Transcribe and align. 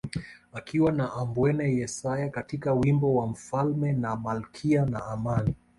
Akiwa 0.53 0.91
na 0.91 1.11
Ambwene 1.13 1.67
Yesaya 1.75 2.29
katika 2.29 2.73
wimbo 2.73 3.15
wa 3.15 3.27
mfalme 3.27 3.93
na 3.93 4.15
malkia 4.15 4.85
na 4.85 5.05
Amani 5.05 5.55